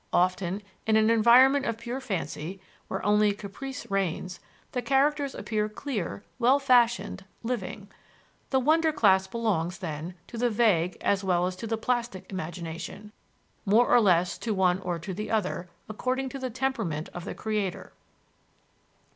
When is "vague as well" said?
10.49-11.45